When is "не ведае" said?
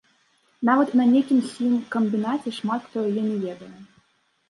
3.31-3.73